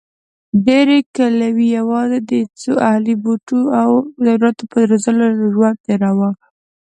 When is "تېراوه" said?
5.85-6.29